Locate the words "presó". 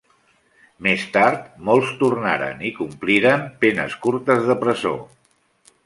4.65-4.97